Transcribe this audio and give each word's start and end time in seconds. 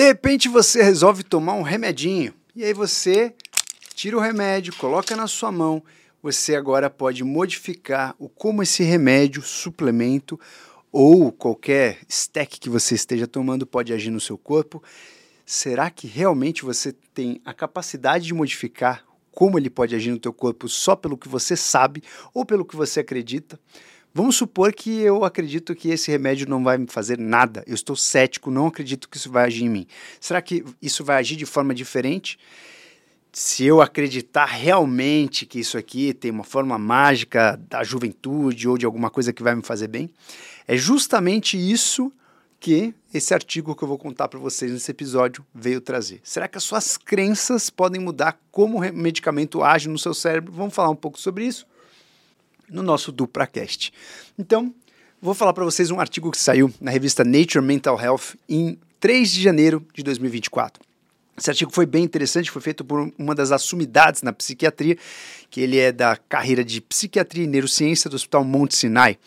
De 0.00 0.06
repente 0.06 0.48
você 0.48 0.82
resolve 0.82 1.22
tomar 1.22 1.52
um 1.52 1.60
remedinho 1.60 2.32
e 2.56 2.64
aí 2.64 2.72
você 2.72 3.34
tira 3.94 4.16
o 4.16 4.20
remédio, 4.20 4.74
coloca 4.76 5.14
na 5.14 5.26
sua 5.26 5.52
mão. 5.52 5.84
Você 6.22 6.56
agora 6.56 6.88
pode 6.88 7.22
modificar 7.22 8.16
o 8.18 8.26
como 8.26 8.62
esse 8.62 8.82
remédio, 8.82 9.42
suplemento 9.42 10.40
ou 10.90 11.30
qualquer 11.30 11.98
stack 12.08 12.58
que 12.58 12.70
você 12.70 12.94
esteja 12.94 13.26
tomando 13.26 13.66
pode 13.66 13.92
agir 13.92 14.08
no 14.08 14.20
seu 14.20 14.38
corpo. 14.38 14.82
Será 15.44 15.90
que 15.90 16.06
realmente 16.06 16.64
você 16.64 16.94
tem 17.12 17.38
a 17.44 17.52
capacidade 17.52 18.24
de 18.24 18.32
modificar 18.32 19.04
como 19.30 19.58
ele 19.58 19.68
pode 19.68 19.94
agir 19.94 20.12
no 20.12 20.18
teu 20.18 20.32
corpo 20.32 20.66
só 20.66 20.96
pelo 20.96 21.18
que 21.18 21.28
você 21.28 21.54
sabe 21.54 22.02
ou 22.32 22.46
pelo 22.46 22.64
que 22.64 22.74
você 22.74 23.00
acredita? 23.00 23.60
Vamos 24.12 24.34
supor 24.34 24.72
que 24.72 25.00
eu 25.00 25.24
acredito 25.24 25.72
que 25.72 25.88
esse 25.88 26.10
remédio 26.10 26.48
não 26.48 26.64
vai 26.64 26.76
me 26.76 26.88
fazer 26.88 27.16
nada. 27.16 27.62
Eu 27.64 27.74
estou 27.74 27.94
cético, 27.94 28.50
não 28.50 28.66
acredito 28.66 29.08
que 29.08 29.16
isso 29.16 29.30
vai 29.30 29.44
agir 29.44 29.64
em 29.64 29.68
mim. 29.68 29.86
Será 30.18 30.42
que 30.42 30.64
isso 30.82 31.04
vai 31.04 31.18
agir 31.18 31.36
de 31.36 31.46
forma 31.46 31.72
diferente? 31.72 32.36
Se 33.32 33.64
eu 33.64 33.80
acreditar 33.80 34.46
realmente 34.46 35.46
que 35.46 35.60
isso 35.60 35.78
aqui 35.78 36.12
tem 36.12 36.32
uma 36.32 36.42
forma 36.42 36.76
mágica 36.76 37.56
da 37.68 37.84
juventude 37.84 38.68
ou 38.68 38.76
de 38.76 38.84
alguma 38.84 39.10
coisa 39.10 39.32
que 39.32 39.44
vai 39.44 39.54
me 39.54 39.62
fazer 39.62 39.86
bem, 39.86 40.10
é 40.66 40.76
justamente 40.76 41.56
isso 41.56 42.12
que 42.58 42.92
esse 43.14 43.32
artigo 43.32 43.76
que 43.76 43.84
eu 43.84 43.88
vou 43.88 43.96
contar 43.96 44.26
para 44.26 44.40
vocês 44.40 44.72
nesse 44.72 44.90
episódio 44.90 45.46
veio 45.54 45.80
trazer. 45.80 46.20
Será 46.24 46.48
que 46.48 46.58
as 46.58 46.64
suas 46.64 46.96
crenças 46.96 47.70
podem 47.70 48.00
mudar 48.00 48.38
como 48.50 48.78
o 48.78 48.92
medicamento 48.92 49.62
age 49.62 49.88
no 49.88 49.98
seu 49.98 50.12
cérebro? 50.12 50.52
Vamos 50.52 50.74
falar 50.74 50.90
um 50.90 50.96
pouco 50.96 51.18
sobre 51.18 51.46
isso 51.46 51.64
no 52.70 52.82
nosso 52.82 53.10
DupraCast. 53.12 53.92
Então, 54.38 54.74
vou 55.20 55.34
falar 55.34 55.52
para 55.52 55.64
vocês 55.64 55.90
um 55.90 56.00
artigo 56.00 56.30
que 56.30 56.38
saiu 56.38 56.72
na 56.80 56.90
revista 56.90 57.24
Nature 57.24 57.64
Mental 57.64 58.00
Health 58.00 58.36
em 58.48 58.78
3 58.98 59.30
de 59.32 59.42
janeiro 59.42 59.84
de 59.94 60.02
2024. 60.02 60.82
Esse 61.36 61.50
artigo 61.50 61.72
foi 61.72 61.86
bem 61.86 62.04
interessante, 62.04 62.50
foi 62.50 62.60
feito 62.60 62.84
por 62.84 63.10
uma 63.18 63.34
das 63.34 63.50
assumidades 63.50 64.22
na 64.22 64.32
psiquiatria, 64.32 64.98
que 65.48 65.60
ele 65.60 65.78
é 65.78 65.90
da 65.90 66.14
carreira 66.14 66.62
de 66.62 66.82
psiquiatria 66.82 67.44
e 67.44 67.46
neurociência 67.46 68.10
do 68.10 68.16
Hospital 68.16 68.44
Monte 68.44 68.76
Sinai. 68.76 69.18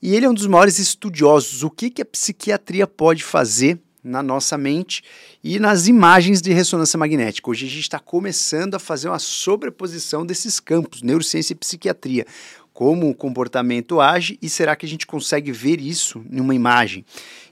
E 0.00 0.16
ele 0.16 0.24
é 0.24 0.30
um 0.30 0.34
dos 0.34 0.46
maiores 0.46 0.78
estudiosos. 0.78 1.62
O 1.62 1.70
que, 1.70 1.90
que 1.90 2.00
a 2.02 2.06
psiquiatria 2.06 2.86
pode 2.86 3.22
fazer 3.22 3.78
na 4.02 4.22
nossa 4.22 4.58
mente 4.58 5.02
e 5.44 5.58
nas 5.58 5.86
imagens 5.86 6.42
de 6.42 6.52
ressonância 6.52 6.98
magnética. 6.98 7.48
Hoje 7.48 7.66
a 7.66 7.68
gente 7.68 7.82
está 7.82 8.00
começando 8.00 8.74
a 8.74 8.78
fazer 8.78 9.08
uma 9.08 9.18
sobreposição 9.18 10.26
desses 10.26 10.58
campos, 10.58 11.02
neurociência 11.02 11.52
e 11.52 11.56
psiquiatria 11.56 12.26
como 12.72 13.08
o 13.08 13.14
comportamento 13.14 14.00
age 14.00 14.38
e 14.40 14.48
será 14.48 14.74
que 14.74 14.86
a 14.86 14.88
gente 14.88 15.06
consegue 15.06 15.52
ver 15.52 15.80
isso 15.80 16.24
em 16.30 16.40
uma 16.40 16.54
imagem? 16.54 17.04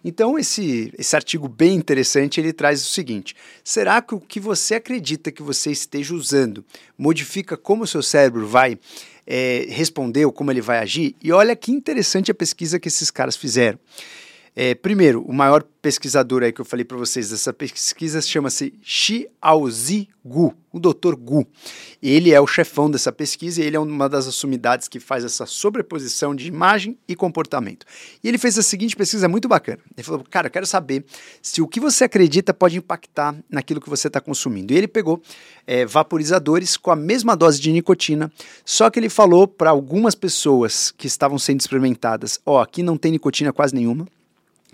Então 0.04 0.38
esse, 0.38 0.92
esse 0.98 1.14
artigo 1.14 1.46
bem 1.46 1.74
interessante 1.74 2.40
ele 2.40 2.52
traz 2.52 2.82
o 2.82 2.88
seguinte: 2.88 3.34
será 3.62 4.00
que 4.00 4.14
o 4.14 4.20
que 4.20 4.40
você 4.40 4.76
acredita 4.76 5.30
que 5.30 5.42
você 5.42 5.70
esteja 5.70 6.14
usando 6.14 6.64
modifica 6.96 7.56
como 7.56 7.84
o 7.84 7.86
seu 7.86 8.02
cérebro 8.02 8.46
vai 8.46 8.78
é, 9.26 9.66
responder 9.68 10.24
ou 10.24 10.32
como 10.32 10.50
ele 10.50 10.62
vai 10.62 10.78
agir? 10.78 11.14
E 11.22 11.30
olha 11.32 11.54
que 11.54 11.70
interessante 11.70 12.30
a 12.30 12.34
pesquisa 12.34 12.80
que 12.80 12.88
esses 12.88 13.10
caras 13.10 13.36
fizeram. 13.36 13.78
É, 14.54 14.74
primeiro, 14.74 15.22
o 15.22 15.32
maior 15.32 15.62
pesquisador 15.80 16.42
aí 16.42 16.52
que 16.52 16.60
eu 16.60 16.64
falei 16.64 16.84
para 16.84 16.96
vocês 16.96 17.30
dessa 17.30 17.52
pesquisa 17.52 18.20
chama-se 18.20 18.74
Xiaozi 18.82 20.08
Gu, 20.24 20.52
o 20.72 20.78
Dr. 20.78 21.14
Gu. 21.14 21.46
Ele 22.02 22.32
é 22.32 22.40
o 22.40 22.46
chefão 22.46 22.90
dessa 22.90 23.10
pesquisa 23.10 23.62
e 23.62 23.66
ele 23.66 23.76
é 23.76 23.80
uma 23.80 24.08
das 24.08 24.26
assumidades 24.26 24.88
que 24.88 25.00
faz 25.00 25.24
essa 25.24 25.46
sobreposição 25.46 26.34
de 26.34 26.48
imagem 26.48 26.98
e 27.08 27.16
comportamento. 27.16 27.86
E 28.22 28.28
ele 28.28 28.36
fez 28.36 28.58
a 28.58 28.62
seguinte 28.62 28.96
pesquisa 28.96 29.28
muito 29.28 29.48
bacana. 29.48 29.78
Ele 29.96 30.04
falou, 30.04 30.24
cara, 30.28 30.48
eu 30.48 30.50
quero 30.50 30.66
saber 30.66 31.04
se 31.40 31.62
o 31.62 31.68
que 31.68 31.80
você 31.80 32.04
acredita 32.04 32.52
pode 32.52 32.76
impactar 32.76 33.34
naquilo 33.48 33.80
que 33.80 33.88
você 33.88 34.08
está 34.08 34.20
consumindo. 34.20 34.74
E 34.74 34.76
ele 34.76 34.88
pegou 34.88 35.22
é, 35.66 35.86
vaporizadores 35.86 36.76
com 36.76 36.90
a 36.90 36.96
mesma 36.96 37.36
dose 37.36 37.60
de 37.60 37.72
nicotina, 37.72 38.30
só 38.64 38.90
que 38.90 38.98
ele 38.98 39.08
falou 39.08 39.46
para 39.46 39.70
algumas 39.70 40.14
pessoas 40.14 40.90
que 40.90 41.06
estavam 41.06 41.38
sendo 41.38 41.60
experimentadas, 41.60 42.38
ó, 42.44 42.56
oh, 42.56 42.58
aqui 42.58 42.82
não 42.82 42.98
tem 42.98 43.12
nicotina 43.12 43.52
quase 43.52 43.74
nenhuma, 43.74 44.06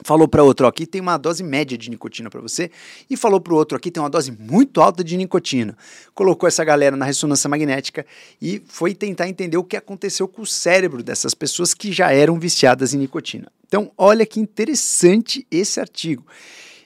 falou 0.02 0.28
para 0.28 0.42
outro, 0.42 0.66
aqui 0.66 0.86
tem 0.86 1.00
uma 1.00 1.16
dose 1.16 1.42
média 1.42 1.76
de 1.76 1.90
nicotina 1.90 2.28
para 2.30 2.40
você, 2.40 2.70
e 3.08 3.16
falou 3.16 3.40
para 3.40 3.52
o 3.52 3.56
outro, 3.56 3.76
aqui 3.76 3.90
tem 3.90 4.02
uma 4.02 4.10
dose 4.10 4.30
muito 4.32 4.80
alta 4.80 5.02
de 5.02 5.16
nicotina. 5.16 5.76
Colocou 6.14 6.46
essa 6.46 6.64
galera 6.64 6.96
na 6.96 7.04
ressonância 7.04 7.48
magnética 7.48 8.04
e 8.40 8.62
foi 8.66 8.94
tentar 8.94 9.28
entender 9.28 9.56
o 9.56 9.64
que 9.64 9.76
aconteceu 9.76 10.28
com 10.28 10.42
o 10.42 10.46
cérebro 10.46 11.02
dessas 11.02 11.34
pessoas 11.34 11.74
que 11.74 11.92
já 11.92 12.12
eram 12.12 12.38
viciadas 12.38 12.94
em 12.94 12.98
nicotina. 12.98 13.50
Então, 13.66 13.90
olha 13.96 14.24
que 14.24 14.38
interessante 14.40 15.46
esse 15.50 15.80
artigo. 15.80 16.24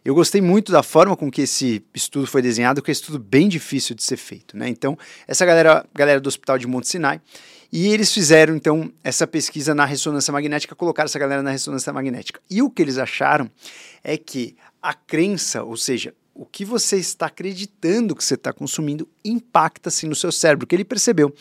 Eu 0.03 0.15
gostei 0.15 0.41
muito 0.41 0.72
da 0.72 0.82
forma 0.82 1.15
com 1.15 1.31
que 1.31 1.42
esse 1.42 1.84
estudo 1.94 2.27
foi 2.27 2.41
desenhado, 2.41 2.81
que 2.81 2.91
é 2.91 2.92
um 2.92 2.94
estudo 2.94 3.19
bem 3.19 3.48
difícil 3.48 3.94
de 3.94 4.03
ser 4.03 4.16
feito. 4.16 4.56
Né? 4.56 4.69
Então, 4.69 4.98
essa 5.28 5.44
galera, 5.44 5.84
galera 5.94 6.21
do 6.21 6.27
Hospital 6.27 6.59
de 6.59 6.66
Monte 6.66 6.88
Sinai, 6.88 7.21
e 7.72 7.88
eles 7.88 8.12
fizeram, 8.12 8.56
então, 8.56 8.92
essa 9.04 9.26
pesquisa 9.26 9.75
na 9.75 9.84
ressonância 9.84 10.32
magnética, 10.32 10.75
colocaram 10.75 11.06
essa 11.06 11.19
galera 11.19 11.42
na 11.42 11.50
ressonância 11.50 11.92
magnética. 11.92 12.41
E 12.50 12.62
o 12.62 12.70
que 12.70 12.82
eles 12.82 12.98
acharam 12.98 13.50
é 14.03 14.16
que 14.16 14.56
a 14.82 14.92
crença, 14.92 15.62
ou 15.62 15.76
seja, 15.76 16.12
o 16.34 16.44
que 16.44 16.64
você 16.64 16.97
está 16.97 17.26
acreditando 17.26 18.16
que 18.16 18.25
você 18.25 18.34
está 18.34 18.53
consumindo, 18.53 19.06
impacta-se 19.25 20.06
no 20.06 20.14
seu 20.14 20.32
cérebro, 20.32 20.66
que 20.66 20.75
ele 20.75 20.84
percebeu 20.84 21.34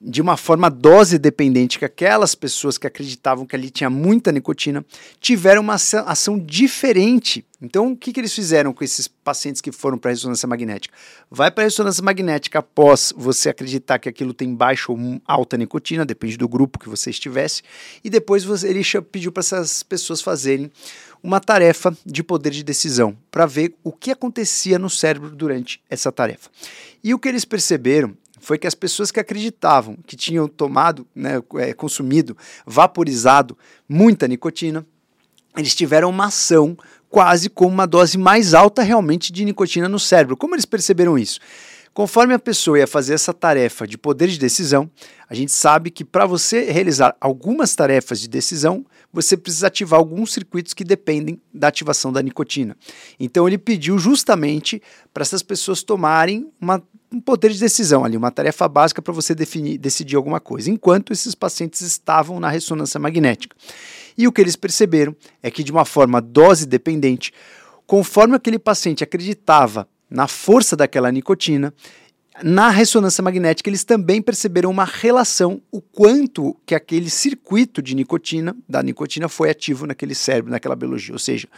de 0.00 0.22
uma 0.22 0.36
forma 0.36 0.70
dose 0.70 1.18
dependente, 1.18 1.78
que 1.78 1.84
aquelas 1.84 2.34
pessoas 2.34 2.78
que 2.78 2.86
acreditavam 2.86 3.44
que 3.44 3.54
ali 3.54 3.70
tinha 3.70 3.90
muita 3.90 4.32
nicotina 4.32 4.84
tiveram 5.20 5.60
uma 5.60 5.74
ação 5.74 6.38
diferente. 6.38 7.44
Então, 7.60 7.92
o 7.92 7.96
que, 7.96 8.10
que 8.10 8.18
eles 8.18 8.34
fizeram 8.34 8.72
com 8.72 8.82
esses 8.82 9.06
pacientes 9.06 9.60
que 9.60 9.70
foram 9.70 9.98
para 9.98 10.10
ressonância 10.10 10.48
magnética? 10.48 10.96
Vai 11.30 11.50
para 11.50 11.64
ressonância 11.64 12.02
magnética 12.02 12.60
após 12.60 13.12
você 13.14 13.50
acreditar 13.50 13.98
que 13.98 14.08
aquilo 14.08 14.32
tem 14.32 14.54
baixa 14.54 14.90
ou 14.90 14.98
alta 15.26 15.58
nicotina, 15.58 16.06
depende 16.06 16.38
do 16.38 16.48
grupo 16.48 16.78
que 16.78 16.88
você 16.88 17.10
estivesse, 17.10 17.62
e 18.02 18.08
depois 18.08 18.42
você, 18.42 18.68
ele 18.68 18.82
pediu 19.12 19.30
para 19.30 19.42
essas 19.42 19.82
pessoas 19.82 20.22
fazerem 20.22 20.72
uma 21.22 21.38
tarefa 21.38 21.94
de 22.06 22.22
poder 22.22 22.50
de 22.50 22.64
decisão 22.64 23.14
para 23.30 23.44
ver 23.44 23.74
o 23.84 23.92
que 23.92 24.10
acontecia 24.10 24.78
no 24.78 24.88
cérebro 24.88 25.28
durante 25.28 25.82
essa 25.90 26.10
tarefa. 26.10 26.48
E 27.04 27.12
o 27.12 27.18
que 27.18 27.28
eles 27.28 27.44
perceberam 27.44 28.16
foi 28.40 28.58
que 28.58 28.66
as 28.66 28.74
pessoas 28.74 29.10
que 29.10 29.20
acreditavam 29.20 29.96
que 30.06 30.16
tinham 30.16 30.48
tomado, 30.48 31.06
né, 31.14 31.40
é, 31.56 31.72
consumido, 31.72 32.36
vaporizado 32.66 33.56
muita 33.88 34.26
nicotina, 34.26 34.84
eles 35.56 35.74
tiveram 35.74 36.10
uma 36.10 36.26
ação 36.26 36.76
quase 37.08 37.50
com 37.50 37.66
uma 37.66 37.86
dose 37.86 38.16
mais 38.16 38.54
alta 38.54 38.82
realmente 38.82 39.32
de 39.32 39.44
nicotina 39.44 39.88
no 39.88 39.98
cérebro. 39.98 40.36
Como 40.36 40.54
eles 40.54 40.64
perceberam 40.64 41.18
isso? 41.18 41.40
Conforme 41.92 42.32
a 42.32 42.38
pessoa 42.38 42.78
ia 42.78 42.86
fazer 42.86 43.14
essa 43.14 43.34
tarefa 43.34 43.84
de 43.84 43.98
poder 43.98 44.28
de 44.28 44.38
decisão, 44.38 44.88
a 45.28 45.34
gente 45.34 45.50
sabe 45.50 45.90
que 45.90 46.04
para 46.04 46.24
você 46.24 46.70
realizar 46.70 47.16
algumas 47.20 47.74
tarefas 47.74 48.20
de 48.20 48.28
decisão, 48.28 48.86
você 49.12 49.36
precisa 49.36 49.66
ativar 49.66 49.98
alguns 49.98 50.32
circuitos 50.32 50.72
que 50.72 50.84
dependem 50.84 51.40
da 51.52 51.66
ativação 51.66 52.12
da 52.12 52.22
nicotina. 52.22 52.76
Então 53.18 53.46
ele 53.48 53.58
pediu 53.58 53.98
justamente 53.98 54.80
para 55.12 55.22
essas 55.22 55.42
pessoas 55.42 55.82
tomarem 55.82 56.48
uma 56.60 56.80
um 57.12 57.20
poder 57.20 57.50
de 57.50 57.58
decisão 57.58 58.04
ali, 58.04 58.16
uma 58.16 58.30
tarefa 58.30 58.68
básica 58.68 59.02
para 59.02 59.12
você 59.12 59.34
definir, 59.34 59.78
decidir 59.78 60.16
alguma 60.16 60.38
coisa, 60.38 60.70
enquanto 60.70 61.12
esses 61.12 61.34
pacientes 61.34 61.80
estavam 61.80 62.38
na 62.38 62.48
ressonância 62.48 63.00
magnética. 63.00 63.56
E 64.16 64.28
o 64.28 64.32
que 64.32 64.40
eles 64.40 64.56
perceberam 64.56 65.14
é 65.42 65.50
que, 65.50 65.64
de 65.64 65.72
uma 65.72 65.84
forma 65.84 66.20
dose 66.20 66.66
dependente, 66.66 67.32
conforme 67.86 68.36
aquele 68.36 68.58
paciente 68.58 69.02
acreditava 69.02 69.88
na 70.08 70.28
força 70.28 70.76
daquela 70.76 71.10
nicotina, 71.10 71.74
na 72.42 72.70
ressonância 72.70 73.22
magnética, 73.22 73.68
eles 73.68 73.84
também 73.84 74.22
perceberam 74.22 74.70
uma 74.70 74.84
relação, 74.84 75.60
o 75.70 75.80
quanto 75.80 76.56
que 76.64 76.74
aquele 76.74 77.10
circuito 77.10 77.82
de 77.82 77.94
nicotina, 77.94 78.56
da 78.68 78.82
nicotina, 78.82 79.28
foi 79.28 79.50
ativo 79.50 79.86
naquele 79.86 80.14
cérebro, 80.14 80.50
naquela 80.50 80.76
biologia. 80.76 81.14
Ou 81.14 81.18
seja, 81.18 81.48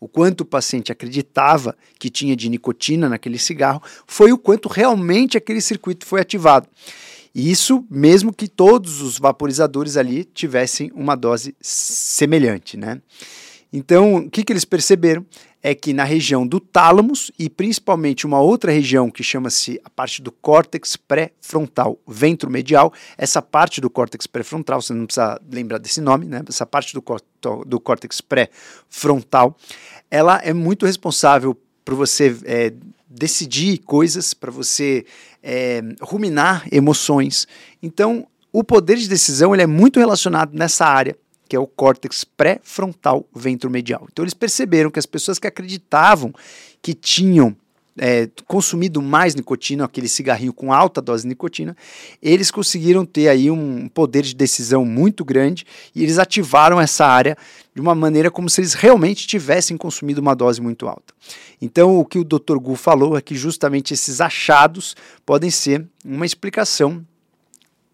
o 0.00 0.08
quanto 0.08 0.40
o 0.40 0.44
paciente 0.44 0.90
acreditava 0.90 1.76
que 1.98 2.08
tinha 2.10 2.34
de 2.34 2.48
nicotina 2.48 3.08
naquele 3.08 3.38
cigarro, 3.38 3.82
foi 4.06 4.32
o 4.32 4.38
quanto 4.38 4.68
realmente 4.68 5.36
aquele 5.36 5.60
circuito 5.60 6.06
foi 6.06 6.20
ativado. 6.20 6.66
E 7.34 7.50
isso 7.50 7.84
mesmo 7.90 8.32
que 8.32 8.48
todos 8.48 9.00
os 9.00 9.18
vaporizadores 9.18 9.96
ali 9.96 10.24
tivessem 10.24 10.90
uma 10.94 11.14
dose 11.14 11.54
semelhante, 11.60 12.76
né? 12.76 13.00
Então, 13.72 14.16
o 14.16 14.30
que, 14.30 14.44
que 14.44 14.52
eles 14.52 14.66
perceberam? 14.66 15.24
É 15.62 15.74
que 15.74 15.92
na 15.92 16.02
região 16.02 16.46
do 16.46 16.58
tálamos 16.58 17.30
e 17.38 17.48
principalmente 17.48 18.26
uma 18.26 18.40
outra 18.40 18.72
região 18.72 19.10
que 19.10 19.22
chama-se 19.22 19.80
a 19.84 19.90
parte 19.90 20.20
do 20.20 20.32
córtex 20.32 20.96
pré-frontal 20.96 21.98
ventromedial, 22.06 22.92
essa 23.16 23.40
parte 23.40 23.80
do 23.80 23.88
córtex 23.88 24.26
pré-frontal, 24.26 24.82
você 24.82 24.92
não 24.92 25.06
precisa 25.06 25.40
lembrar 25.50 25.78
desse 25.78 26.00
nome, 26.00 26.26
né? 26.26 26.42
Essa 26.48 26.66
parte 26.66 26.92
do, 26.92 27.64
do 27.64 27.78
córtex 27.78 28.20
pré-frontal, 28.20 29.56
ela 30.10 30.38
é 30.42 30.52
muito 30.52 30.84
responsável 30.84 31.56
por 31.84 31.94
você 31.94 32.36
é, 32.44 32.72
decidir 33.08 33.78
coisas, 33.78 34.34
para 34.34 34.50
você 34.50 35.04
é, 35.42 35.82
ruminar 36.00 36.66
emoções. 36.72 37.46
Então, 37.82 38.26
o 38.52 38.62
poder 38.62 38.96
de 38.96 39.08
decisão 39.08 39.54
ele 39.54 39.62
é 39.62 39.66
muito 39.66 39.98
relacionado 39.98 40.52
nessa 40.54 40.86
área 40.86 41.16
que 41.52 41.56
é 41.56 41.60
o 41.60 41.66
córtex 41.66 42.24
pré-frontal 42.24 43.28
ventromedial. 43.36 44.08
Então 44.10 44.24
eles 44.24 44.32
perceberam 44.32 44.90
que 44.90 44.98
as 44.98 45.04
pessoas 45.04 45.38
que 45.38 45.46
acreditavam 45.46 46.32
que 46.80 46.94
tinham 46.94 47.54
é, 47.98 48.26
consumido 48.46 49.02
mais 49.02 49.34
nicotina, 49.34 49.84
aquele 49.84 50.08
cigarrinho 50.08 50.54
com 50.54 50.72
alta 50.72 51.02
dose 51.02 51.24
de 51.24 51.28
nicotina, 51.28 51.76
eles 52.22 52.50
conseguiram 52.50 53.04
ter 53.04 53.28
aí 53.28 53.50
um 53.50 53.86
poder 53.86 54.22
de 54.22 54.34
decisão 54.34 54.86
muito 54.86 55.26
grande 55.26 55.66
e 55.94 56.02
eles 56.02 56.18
ativaram 56.18 56.80
essa 56.80 57.04
área 57.04 57.36
de 57.74 57.82
uma 57.82 57.94
maneira 57.94 58.30
como 58.30 58.48
se 58.48 58.62
eles 58.62 58.72
realmente 58.72 59.26
tivessem 59.26 59.76
consumido 59.76 60.22
uma 60.22 60.34
dose 60.34 60.58
muito 60.58 60.88
alta. 60.88 61.12
Então, 61.60 61.98
o 61.98 62.04
que 62.06 62.18
o 62.18 62.24
Dr. 62.24 62.56
Gu 62.56 62.76
falou 62.76 63.14
é 63.14 63.20
que 63.20 63.34
justamente 63.34 63.92
esses 63.92 64.22
achados 64.22 64.96
podem 65.26 65.50
ser 65.50 65.84
uma 66.02 66.24
explicação 66.24 67.04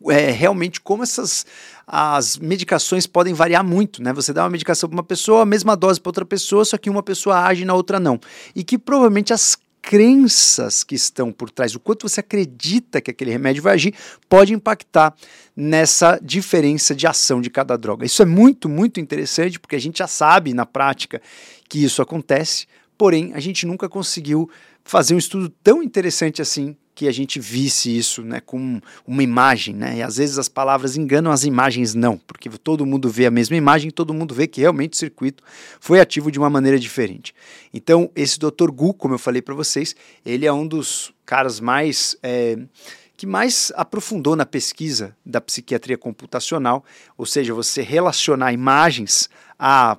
é, 0.06 0.30
realmente 0.30 0.80
como 0.80 1.02
essas 1.02 1.44
as 1.90 2.36
medicações 2.36 3.06
podem 3.06 3.32
variar 3.32 3.64
muito, 3.64 4.02
né? 4.02 4.12
Você 4.12 4.32
dá 4.32 4.42
uma 4.42 4.50
medicação 4.50 4.88
para 4.90 4.96
uma 4.96 5.02
pessoa, 5.02 5.42
a 5.42 5.46
mesma 5.46 5.74
dose 5.74 5.98
para 5.98 6.10
outra 6.10 6.24
pessoa, 6.24 6.62
só 6.64 6.76
que 6.76 6.90
uma 6.90 7.02
pessoa 7.02 7.46
age 7.46 7.64
na 7.64 7.72
outra 7.72 7.98
não. 7.98 8.20
E 8.54 8.62
que 8.62 8.76
provavelmente 8.76 9.32
as 9.32 9.56
crenças 9.80 10.84
que 10.84 10.94
estão 10.94 11.32
por 11.32 11.50
trás, 11.50 11.74
o 11.74 11.80
quanto 11.80 12.06
você 12.06 12.20
acredita 12.20 13.00
que 13.00 13.10
aquele 13.10 13.30
remédio 13.30 13.62
vai 13.62 13.72
agir, 13.72 13.94
pode 14.28 14.52
impactar 14.52 15.14
nessa 15.56 16.20
diferença 16.22 16.94
de 16.94 17.06
ação 17.06 17.40
de 17.40 17.48
cada 17.48 17.74
droga. 17.78 18.04
Isso 18.04 18.20
é 18.20 18.26
muito, 18.26 18.68
muito 18.68 19.00
interessante, 19.00 19.58
porque 19.58 19.76
a 19.76 19.80
gente 19.80 20.00
já 20.00 20.06
sabe 20.06 20.52
na 20.52 20.66
prática 20.66 21.22
que 21.70 21.82
isso 21.82 22.02
acontece, 22.02 22.66
porém 22.98 23.32
a 23.32 23.40
gente 23.40 23.64
nunca 23.64 23.88
conseguiu 23.88 24.50
fazer 24.88 25.14
um 25.14 25.18
estudo 25.18 25.50
tão 25.62 25.82
interessante 25.82 26.40
assim 26.40 26.74
que 26.94 27.06
a 27.06 27.12
gente 27.12 27.38
visse 27.38 27.94
isso 27.94 28.22
né, 28.22 28.40
com 28.40 28.80
uma 29.06 29.22
imagem, 29.22 29.74
né? 29.74 29.98
E 29.98 30.02
às 30.02 30.16
vezes 30.16 30.38
as 30.38 30.48
palavras 30.48 30.96
enganam, 30.96 31.30
as 31.30 31.44
imagens 31.44 31.94
não, 31.94 32.16
porque 32.16 32.48
todo 32.48 32.86
mundo 32.86 33.08
vê 33.10 33.26
a 33.26 33.30
mesma 33.30 33.54
imagem, 33.54 33.90
todo 33.90 34.14
mundo 34.14 34.34
vê 34.34 34.46
que 34.46 34.62
realmente 34.62 34.94
o 34.94 34.96
circuito 34.96 35.44
foi 35.78 36.00
ativo 36.00 36.32
de 36.32 36.38
uma 36.38 36.48
maneira 36.48 36.78
diferente. 36.78 37.34
Então, 37.72 38.10
esse 38.16 38.38
Dr. 38.38 38.70
Gu, 38.72 38.94
como 38.94 39.14
eu 39.14 39.18
falei 39.18 39.42
para 39.42 39.54
vocês, 39.54 39.94
ele 40.24 40.46
é 40.46 40.52
um 40.52 40.66
dos 40.66 41.12
caras 41.24 41.60
mais 41.60 42.16
é, 42.22 42.58
que 43.14 43.26
mais 43.26 43.70
aprofundou 43.76 44.34
na 44.34 44.46
pesquisa 44.46 45.14
da 45.24 45.40
psiquiatria 45.40 45.98
computacional, 45.98 46.82
ou 47.16 47.26
seja, 47.26 47.52
você 47.52 47.82
relacionar 47.82 48.54
imagens 48.54 49.28
a 49.58 49.98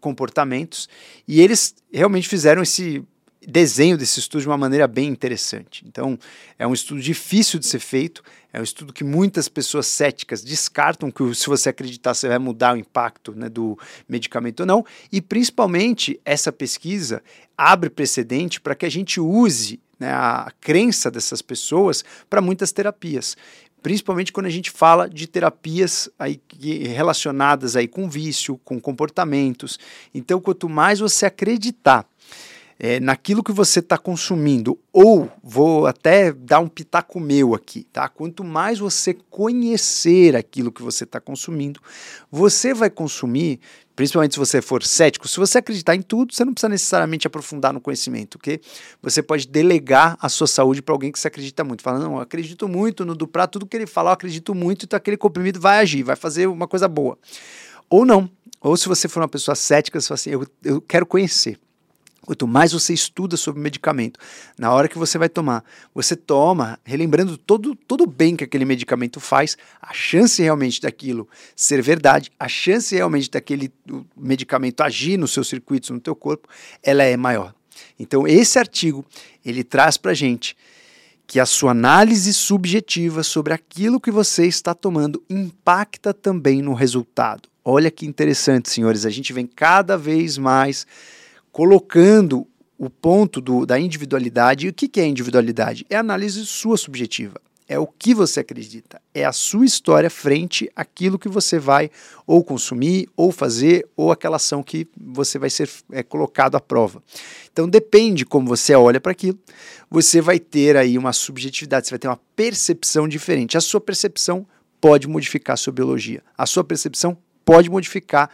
comportamentos, 0.00 0.88
e 1.26 1.40
eles 1.40 1.74
realmente 1.92 2.28
fizeram 2.28 2.62
esse 2.62 3.04
desenho 3.50 3.96
desse 3.96 4.20
estudo 4.20 4.42
de 4.42 4.46
uma 4.46 4.58
maneira 4.58 4.86
bem 4.86 5.08
interessante. 5.08 5.82
Então, 5.86 6.18
é 6.58 6.66
um 6.66 6.74
estudo 6.74 7.00
difícil 7.00 7.58
de 7.58 7.66
ser 7.66 7.78
feito, 7.78 8.22
é 8.52 8.60
um 8.60 8.62
estudo 8.62 8.92
que 8.92 9.02
muitas 9.02 9.48
pessoas 9.48 9.86
céticas 9.86 10.44
descartam 10.44 11.10
que 11.10 11.34
se 11.34 11.46
você 11.46 11.70
acreditar 11.70 12.12
você 12.12 12.28
vai 12.28 12.38
mudar 12.38 12.74
o 12.74 12.78
impacto 12.78 13.32
né, 13.34 13.48
do 13.48 13.78
medicamento 14.06 14.60
ou 14.60 14.66
não, 14.66 14.84
e 15.10 15.22
principalmente 15.22 16.20
essa 16.26 16.52
pesquisa 16.52 17.22
abre 17.56 17.88
precedente 17.88 18.60
para 18.60 18.74
que 18.74 18.84
a 18.84 18.90
gente 18.90 19.18
use 19.18 19.80
né, 19.98 20.12
a 20.12 20.52
crença 20.60 21.10
dessas 21.10 21.40
pessoas 21.40 22.04
para 22.28 22.42
muitas 22.42 22.70
terapias 22.70 23.34
principalmente 23.80 24.32
quando 24.32 24.46
a 24.46 24.50
gente 24.50 24.72
fala 24.72 25.08
de 25.08 25.28
terapias 25.28 26.10
aí 26.18 26.40
relacionadas 26.88 27.76
aí 27.76 27.86
com 27.86 28.10
vício, 28.10 28.58
com 28.64 28.80
comportamentos. 28.80 29.78
Então, 30.12 30.40
quanto 30.40 30.68
mais 30.68 30.98
você 30.98 31.26
acreditar 31.26 32.04
é, 32.78 33.00
naquilo 33.00 33.42
que 33.42 33.50
você 33.50 33.80
está 33.80 33.98
consumindo, 33.98 34.78
ou 34.92 35.28
vou 35.42 35.86
até 35.86 36.32
dar 36.32 36.60
um 36.60 36.68
pitaco 36.68 37.18
meu 37.18 37.54
aqui, 37.54 37.84
tá? 37.92 38.08
Quanto 38.08 38.44
mais 38.44 38.78
você 38.78 39.14
conhecer 39.28 40.36
aquilo 40.36 40.70
que 40.70 40.82
você 40.82 41.02
está 41.02 41.20
consumindo, 41.20 41.80
você 42.30 42.72
vai 42.72 42.88
consumir, 42.88 43.58
principalmente 43.96 44.34
se 44.34 44.38
você 44.38 44.62
for 44.62 44.84
cético, 44.84 45.26
se 45.26 45.36
você 45.38 45.58
acreditar 45.58 45.96
em 45.96 46.02
tudo, 46.02 46.32
você 46.32 46.44
não 46.44 46.52
precisa 46.52 46.68
necessariamente 46.68 47.26
aprofundar 47.26 47.72
no 47.72 47.80
conhecimento, 47.80 48.36
ok? 48.36 48.60
Você 49.02 49.22
pode 49.22 49.48
delegar 49.48 50.16
a 50.20 50.28
sua 50.28 50.46
saúde 50.46 50.80
para 50.80 50.94
alguém 50.94 51.10
que 51.10 51.18
você 51.18 51.26
acredita 51.26 51.64
muito. 51.64 51.82
Fala, 51.82 51.98
não, 51.98 52.14
eu 52.14 52.20
acredito 52.20 52.68
muito 52.68 53.04
no 53.04 53.16
Duprá, 53.16 53.48
tudo 53.48 53.66
que 53.66 53.76
ele 53.76 53.88
fala, 53.88 54.10
eu 54.10 54.14
acredito 54.14 54.54
muito, 54.54 54.84
então 54.84 54.96
aquele 54.96 55.16
comprimido 55.16 55.58
vai 55.58 55.78
agir, 55.78 56.04
vai 56.04 56.14
fazer 56.14 56.46
uma 56.46 56.68
coisa 56.68 56.86
boa. 56.86 57.18
Ou 57.90 58.04
não. 58.04 58.30
Ou 58.60 58.76
se 58.76 58.88
você 58.88 59.08
for 59.08 59.20
uma 59.20 59.28
pessoa 59.28 59.54
cética, 59.56 60.00
você 60.00 60.08
fala 60.08 60.14
assim, 60.14 60.30
eu, 60.30 60.46
eu 60.62 60.80
quero 60.80 61.04
conhecer. 61.04 61.58
Quanto 62.28 62.46
mais 62.46 62.72
você 62.72 62.92
estuda 62.92 63.38
sobre 63.38 63.58
o 63.58 63.62
medicamento, 63.62 64.20
na 64.58 64.70
hora 64.70 64.86
que 64.86 64.98
você 64.98 65.16
vai 65.16 65.30
tomar, 65.30 65.64
você 65.94 66.14
toma, 66.14 66.78
relembrando 66.84 67.38
todo, 67.38 67.74
todo 67.74 68.04
o 68.04 68.06
bem 68.06 68.36
que 68.36 68.44
aquele 68.44 68.66
medicamento 68.66 69.18
faz, 69.18 69.56
a 69.80 69.94
chance 69.94 70.42
realmente 70.42 70.78
daquilo 70.78 71.26
ser 71.56 71.80
verdade, 71.80 72.30
a 72.38 72.46
chance 72.46 72.94
realmente 72.94 73.30
daquele 73.30 73.72
medicamento 74.14 74.82
agir 74.82 75.16
nos 75.16 75.32
seus 75.32 75.48
circuitos, 75.48 75.88
no 75.88 75.98
teu 75.98 76.14
corpo, 76.14 76.46
ela 76.82 77.02
é 77.02 77.16
maior. 77.16 77.54
Então, 77.98 78.28
esse 78.28 78.58
artigo, 78.58 79.06
ele 79.42 79.64
traz 79.64 79.96
para 79.96 80.12
gente 80.12 80.54
que 81.26 81.40
a 81.40 81.46
sua 81.46 81.70
análise 81.70 82.34
subjetiva 82.34 83.22
sobre 83.22 83.54
aquilo 83.54 83.98
que 83.98 84.10
você 84.10 84.46
está 84.46 84.74
tomando 84.74 85.24
impacta 85.30 86.12
também 86.12 86.60
no 86.60 86.74
resultado. 86.74 87.48
Olha 87.64 87.90
que 87.90 88.04
interessante, 88.04 88.68
senhores, 88.68 89.06
a 89.06 89.10
gente 89.10 89.32
vem 89.32 89.46
cada 89.46 89.96
vez 89.96 90.36
mais 90.36 90.86
colocando 91.58 92.46
o 92.78 92.88
ponto 92.88 93.40
do, 93.40 93.66
da 93.66 93.80
individualidade. 93.80 94.66
E 94.66 94.70
o 94.70 94.72
que, 94.72 94.86
que 94.86 95.00
é 95.00 95.06
individualidade? 95.08 95.84
É 95.90 95.96
análise 95.96 96.46
sua 96.46 96.76
subjetiva. 96.76 97.40
É 97.66 97.76
o 97.76 97.84
que 97.84 98.14
você 98.14 98.38
acredita. 98.38 99.02
É 99.12 99.24
a 99.24 99.32
sua 99.32 99.66
história 99.66 100.08
frente 100.08 100.70
àquilo 100.76 101.18
que 101.18 101.28
você 101.28 101.58
vai 101.58 101.90
ou 102.24 102.44
consumir, 102.44 103.08
ou 103.16 103.32
fazer, 103.32 103.88
ou 103.96 104.12
aquela 104.12 104.36
ação 104.36 104.62
que 104.62 104.86
você 104.96 105.36
vai 105.36 105.50
ser 105.50 105.68
é, 105.90 106.00
colocado 106.00 106.54
à 106.54 106.60
prova. 106.60 107.02
Então 107.52 107.68
depende 107.68 108.24
como 108.24 108.46
você 108.46 108.76
olha 108.76 109.00
para 109.00 109.10
aquilo, 109.10 109.36
você 109.90 110.20
vai 110.20 110.38
ter 110.38 110.76
aí 110.76 110.96
uma 110.96 111.12
subjetividade, 111.12 111.88
você 111.88 111.90
vai 111.90 111.98
ter 111.98 112.06
uma 112.06 112.20
percepção 112.36 113.08
diferente. 113.08 113.58
A 113.58 113.60
sua 113.60 113.80
percepção 113.80 114.46
pode 114.80 115.08
modificar 115.08 115.54
a 115.54 115.56
sua 115.56 115.72
biologia. 115.72 116.22
A 116.36 116.46
sua 116.46 116.62
percepção 116.62 117.18
pode 117.44 117.68
modificar 117.68 118.30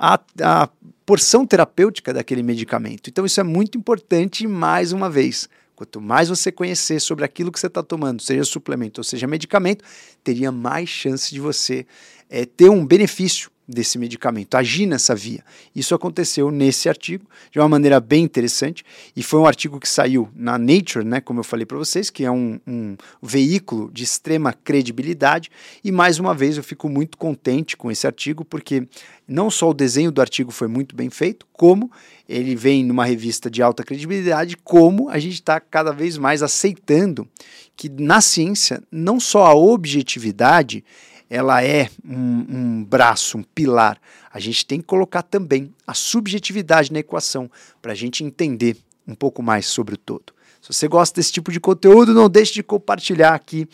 a, 0.00 0.18
a 0.40 0.68
porção 1.04 1.46
terapêutica 1.46 2.14
daquele 2.14 2.42
medicamento. 2.42 3.10
Então, 3.10 3.26
isso 3.26 3.38
é 3.38 3.44
muito 3.44 3.76
importante, 3.76 4.46
mais 4.46 4.92
uma 4.92 5.10
vez. 5.10 5.46
Quanto 5.76 6.00
mais 6.00 6.30
você 6.30 6.50
conhecer 6.50 7.00
sobre 7.00 7.24
aquilo 7.24 7.52
que 7.52 7.60
você 7.60 7.66
está 7.66 7.82
tomando, 7.82 8.22
seja 8.22 8.44
suplemento 8.44 9.00
ou 9.00 9.04
seja 9.04 9.26
medicamento, 9.26 9.84
teria 10.24 10.50
mais 10.50 10.88
chance 10.88 11.32
de 11.32 11.40
você 11.40 11.86
é, 12.30 12.46
ter 12.46 12.70
um 12.70 12.84
benefício 12.84 13.50
desse 13.70 13.98
medicamento, 13.98 14.56
agir 14.56 14.86
nessa 14.86 15.14
via. 15.14 15.44
Isso 15.74 15.94
aconteceu 15.94 16.50
nesse 16.50 16.88
artigo 16.88 17.24
de 17.50 17.58
uma 17.58 17.68
maneira 17.68 18.00
bem 18.00 18.24
interessante 18.24 18.84
e 19.14 19.22
foi 19.22 19.40
um 19.40 19.46
artigo 19.46 19.78
que 19.78 19.88
saiu 19.88 20.28
na 20.34 20.58
Nature, 20.58 21.04
né, 21.04 21.20
como 21.20 21.40
eu 21.40 21.44
falei 21.44 21.64
para 21.64 21.78
vocês, 21.78 22.10
que 22.10 22.24
é 22.24 22.30
um, 22.30 22.58
um, 22.66 22.96
veículo 23.22 23.90
de 23.92 24.02
extrema 24.04 24.52
credibilidade 24.52 25.50
e 25.84 25.92
mais 25.92 26.18
uma 26.18 26.34
vez 26.34 26.56
eu 26.56 26.62
fico 26.62 26.88
muito 26.88 27.16
contente 27.16 27.76
com 27.76 27.90
esse 27.90 28.06
artigo 28.06 28.44
porque 28.44 28.86
não 29.26 29.50
só 29.50 29.70
o 29.70 29.74
desenho 29.74 30.10
do 30.10 30.20
artigo 30.20 30.50
foi 30.50 30.66
muito 30.66 30.96
bem 30.96 31.08
feito, 31.08 31.46
como 31.52 31.90
ele 32.28 32.56
vem 32.56 32.84
numa 32.84 33.04
revista 33.04 33.50
de 33.50 33.62
alta 33.62 33.84
credibilidade, 33.84 34.56
como 34.56 35.08
a 35.08 35.18
gente 35.18 35.34
está 35.34 35.60
cada 35.60 35.92
vez 35.92 36.18
mais 36.18 36.42
aceitando 36.42 37.28
que 37.76 37.88
na 37.88 38.20
ciência 38.20 38.82
não 38.90 39.18
só 39.18 39.46
a 39.46 39.54
objetividade 39.54 40.84
ela 41.30 41.62
é 41.62 41.88
um, 42.04 42.44
um 42.48 42.84
braço, 42.84 43.38
um 43.38 43.42
pilar. 43.42 43.98
A 44.32 44.40
gente 44.40 44.66
tem 44.66 44.80
que 44.80 44.86
colocar 44.86 45.22
também 45.22 45.72
a 45.86 45.94
subjetividade 45.94 46.92
na 46.92 46.98
equação 46.98 47.48
para 47.80 47.92
a 47.92 47.94
gente 47.94 48.24
entender 48.24 48.76
um 49.06 49.14
pouco 49.14 49.40
mais 49.40 49.66
sobre 49.66 49.94
o 49.94 49.98
todo. 49.98 50.34
Se 50.60 50.72
você 50.72 50.88
gosta 50.88 51.18
desse 51.18 51.32
tipo 51.32 51.52
de 51.52 51.60
conteúdo, 51.60 52.12
não 52.12 52.28
deixe 52.28 52.52
de 52.52 52.62
compartilhar 52.62 53.34
aqui 53.34 53.68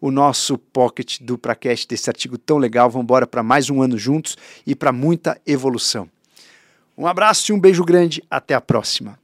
o 0.00 0.10
nosso 0.10 0.58
pocket 0.58 1.20
do 1.20 1.38
Pracast 1.38 1.86
desse 1.86 2.10
artigo 2.10 2.36
tão 2.36 2.58
legal. 2.58 2.90
Vamos 2.90 3.04
embora 3.04 3.26
para 3.26 3.42
mais 3.42 3.70
um 3.70 3.82
ano 3.82 3.96
juntos 3.96 4.36
e 4.66 4.74
para 4.74 4.90
muita 4.90 5.40
evolução. 5.46 6.08
Um 6.96 7.06
abraço 7.06 7.52
e 7.52 7.54
um 7.54 7.60
beijo 7.60 7.84
grande. 7.84 8.22
Até 8.28 8.54
a 8.54 8.60
próxima. 8.60 9.21